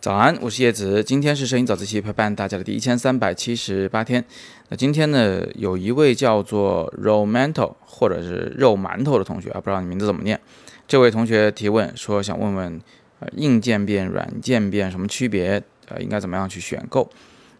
[0.00, 4.24] 早安，我是叶子，今天是摄影早自习陪伴大家的第一千三百七十八天。
[4.68, 10.40] 那今天呢，有一位叫做 Romanto 或者是肉馒头的同学啊，不知道你名字怎么念。
[10.86, 12.80] 这位同学提问说，想问问
[13.18, 15.60] 呃硬渐变、软渐变什么区别？
[15.88, 17.10] 呃，应该怎么样去选购？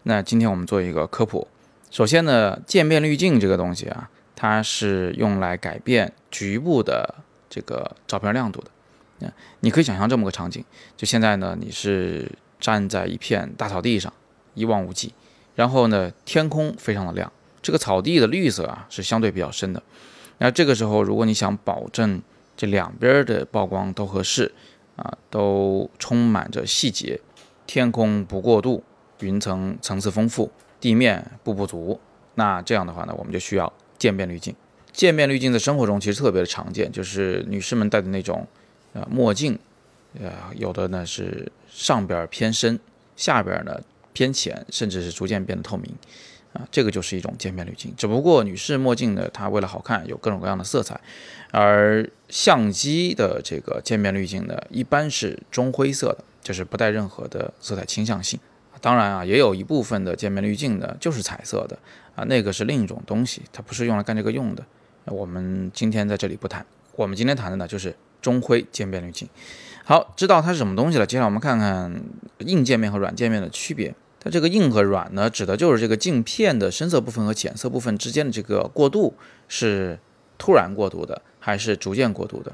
[0.03, 1.45] 那今天我们做一个科普。
[1.91, 7.15] 首先呢，渐变滤镜这个东西啊，它是用来改变局部的
[7.49, 8.67] 这个照片亮度的。
[9.61, 10.63] 你可以想象这么个场景，
[10.95, 14.13] 就现在呢，你是站在一片大草地上，
[14.53, 15.13] 一望无际，
[15.55, 19.81] 然后呢，天空非常的亮，这个草地的绿色啊是相对比较深的。
[20.37, 22.21] 那这个时候，如果你想保证
[22.55, 24.51] 这两边的曝光都合适
[24.95, 27.19] 啊，都充满着细节，
[27.67, 28.83] 天空不过度，
[29.19, 31.99] 云层层次丰富，地面不不足，
[32.35, 34.55] 那这样的话呢，我们就需要渐变滤镜。
[34.91, 38.47] 渐变滤镜在生活中其实特别的常见，就是女士们戴的那种。
[38.93, 39.57] 呃，墨镜，
[40.19, 42.79] 呃，有的呢是上边偏深，
[43.15, 43.79] 下边呢
[44.13, 45.93] 偏浅，甚至是逐渐变得透明，
[46.53, 47.93] 啊，这个就是一种渐变滤镜。
[47.95, 50.99] 只不过女士墨镜呢，它为了好看，有各种各样的色彩，
[51.51, 58.39] 而相机的这个渐变滤镜呢，一般是中灰色的，就是不带任何的色彩倾向性。
[58.81, 61.77] 当然啊，也有一部分的渐变滤镜呢，就是彩色的，
[62.15, 64.65] 啊，那个是另一种东西，它不是用来干这个用的。
[65.05, 67.95] 我们今天在这里不谈，我们今天谈的呢就是。
[68.21, 69.27] 中灰渐变滤镜，
[69.83, 71.05] 好，知道它是什么东西了。
[71.05, 72.01] 接下来我们看看
[72.39, 73.93] 硬渐变和软渐变的区别。
[74.21, 79.13] 它这个硬和软呢，指的就是这个镜片的深色部分和浅色部分之间的这个过渡
[79.47, 79.97] 是
[80.37, 82.51] 突然过渡的，还是逐渐过渡的？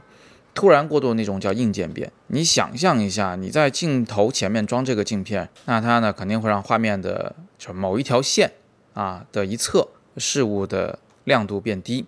[0.54, 2.12] 突然过渡那种叫硬渐变。
[2.28, 8.52] 你想象一下，你在镜头前面装这个镜片，那它呢肯定会让画面的就某一条线
[8.94, 12.06] 啊的一侧事物的亮度变低。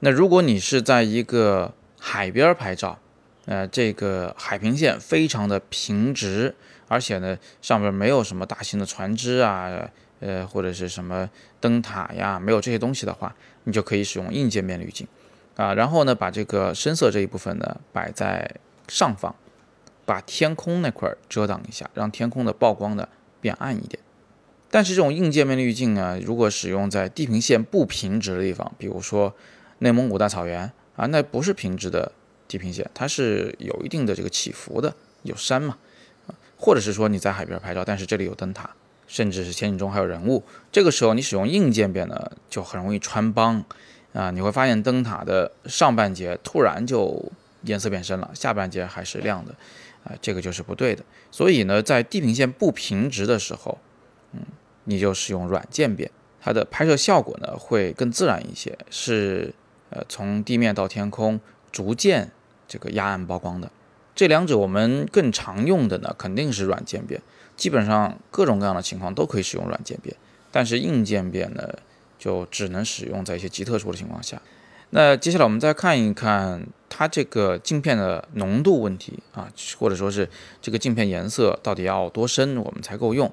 [0.00, 1.72] 那如果你是在一个
[2.04, 2.98] 海边拍照，
[3.46, 6.52] 呃，这个海平线非常的平直，
[6.88, 11.30] 而且呢，上边没有什么大型的船只啊，呃，或者是什么
[11.60, 13.32] 灯塔呀，没有这些东西的话，
[13.62, 15.06] 你就可以使用硬界面滤镜，
[15.54, 18.56] 啊，然后呢，把这个深色这一部分呢摆在
[18.88, 19.32] 上方，
[20.04, 23.08] 把天空那块遮挡一下，让天空的曝光呢
[23.40, 24.02] 变暗一点。
[24.72, 29.32] 但是这种硬界面滤镜呢，如果使用在地平线不平直的地方，比如说
[29.78, 30.72] 内蒙古大草原。
[31.02, 32.12] 啊，那不是平直的
[32.46, 35.76] 地平线，它是有一定的这个起伏的，有山嘛，
[36.28, 38.70] 啊，或者是说你在海边拍照，但是这里有灯塔，
[39.08, 43.64] 甚至是前景中还有人物，这个时候你使用硬渐变呢，就很容易穿帮，
[44.12, 47.32] 啊，你会发现灯塔的上半截突然就
[47.62, 49.52] 颜色变深了，下半截还是亮的，
[50.04, 51.02] 啊，这个就是不对的。
[51.32, 53.76] 所以呢，在地平线不平直的时候，
[54.34, 54.38] 嗯，
[54.84, 56.08] 你就使用软渐变，
[56.40, 59.52] 它的拍摄效果呢会更自然一些，是。
[59.92, 61.38] 呃，从地面到天空，
[61.70, 62.30] 逐渐
[62.66, 63.70] 这个压暗曝光的，
[64.14, 67.20] 这两者我们更常用的呢，肯定是软渐变。
[67.58, 70.16] 基本上各种各样的情况都可以使用软渐变，
[70.50, 71.68] 但是硬渐变呢，
[72.18, 74.40] 就只能使用在一些极特殊的情况下。
[74.90, 80.26] 那接下来我们再看一看它这个镜片的浓度问题啊，或者说是
[80.62, 83.30] 这个镜片颜色到底要多深我们才够用？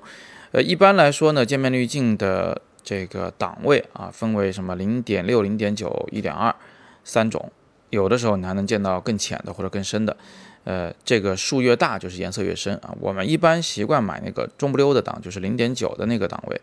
[0.51, 2.61] 呃，一般来说呢，渐变滤镜的。
[2.89, 6.55] 这个档位啊，分为什么零点六、零点九、一点二
[7.03, 7.51] 三种，
[7.91, 10.17] 有的时候你还能见到更浅的或者更深的，
[10.63, 12.89] 呃，这个数越大就是颜色越深啊。
[12.99, 16.59] 我们一般习惯买那个中不溜的档，就是零点九的那个档位，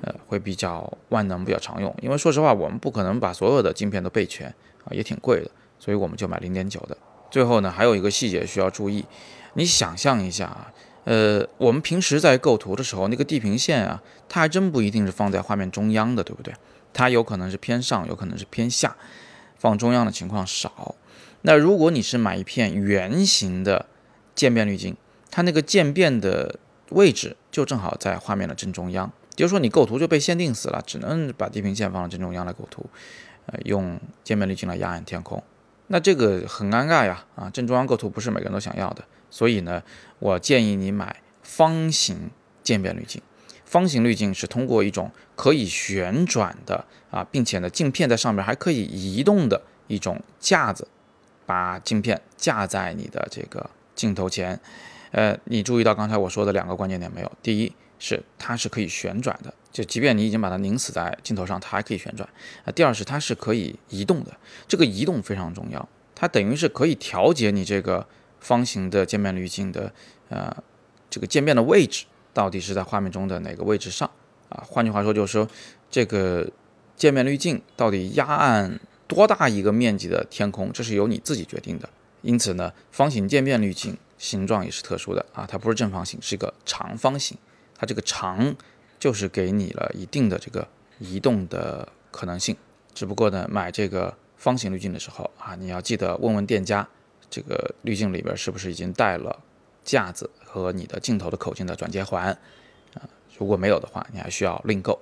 [0.00, 1.94] 呃，会比较万能、比较常用。
[2.02, 4.48] 因为说实话，我们不可能把所有的镜片都备全
[4.82, 6.96] 啊，也挺贵的，所以我们就买零点九的。
[7.30, 9.04] 最后呢，还有一个细节需要注意，
[9.54, 10.72] 你想象一下啊。
[11.08, 16.52] 呃，我们平时在构图的时候，那个地平线啊，它还真不一定是放在画面中央的，对不对？
[16.92, 18.94] 它有可能是偏上，有可能是偏下，
[19.56, 20.94] 放中央的情况少。
[21.40, 23.86] 那如果你是买一片圆形的
[24.34, 24.94] 渐变滤镜，
[25.30, 26.58] 它那个渐变的
[26.90, 32.84] 位置就正好在画面的正中央，也就是说你构图就被限定死了，只能把地平线放到正中央来构图，
[33.46, 35.42] 呃，用渐变滤镜来压暗天空，
[35.86, 39.02] 那这个很尴尬呀，啊，正中央构图不是每个人都想要的。
[39.30, 39.82] 所以呢，
[40.18, 42.30] 我建议你买方形
[42.62, 43.20] 渐变滤镜。
[43.64, 50.88] 方形滤镜是通过一种可以旋转的啊，并且呢，镜片在上面还可以移动的一种架子，
[51.44, 54.58] 把镜片架在你的这个镜头前。
[55.10, 57.30] 呃，你注意到刚才我说的两个关键点没有？
[57.42, 62.26] 第一是它是可以旋转的，就即便你已经把它拧死在镜头上，它还可以旋转。
[62.64, 64.34] 啊，第二是它是可以移动的，
[64.66, 68.06] 这个移动非常重要，它等于是可以调节你这个。
[68.40, 69.92] 方形的渐变滤镜的，
[70.28, 70.54] 呃，
[71.10, 74.10] 这个渐变的位置到底是在画面中的哪个位置上
[74.48, 74.62] 啊？
[74.66, 75.48] 换句话说，就是说
[75.90, 76.50] 这个
[76.96, 81.88] 渐变滤镜到底压暗多大一个面积的天空，这是由你自己决定的。
[82.22, 87.38] 因此呢，方形渐变滤镜形状也是特殊的啊，它不是正方形，是一个长方形。
[87.76, 88.56] 它这个长
[88.98, 90.66] 就是给你了一定的这个
[90.98, 92.56] 移动的可能性。
[92.92, 96.88] 只不过呢，买这个方形滤镜的时候啊，你要记得问问店家，
[97.30, 99.38] 这个滤镜里边是不是已经带了
[99.84, 102.26] 架子和你的镜头的口径的转接环
[102.94, 103.02] 啊？
[103.38, 105.00] 如果没有的话，你还需要另购。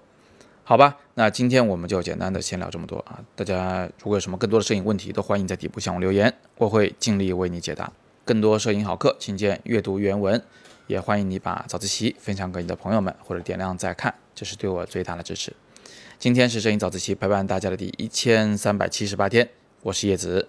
[0.64, 3.20] 好吧，那今天我们就简单的先聊这么多啊！
[3.37, 7.93] 大家如果有什么更多的摄影问题，都欢迎在底部向我留言，我会尽力为你解答。
[8.25, 10.43] 更多摄影好课，请见阅读原文。
[10.88, 15.52] 也欢迎你把早自习分享给你的朋友们，或者点亮再看，这是对我最大的支持。
[16.19, 19.49] 今天是摄影早自习陪伴大家的第一千三百七十八天，
[19.82, 20.49] 我是叶子，